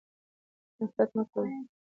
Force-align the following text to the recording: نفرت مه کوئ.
نفرت 0.79 1.09
مه 1.15 1.23
کوئ. 1.31 1.49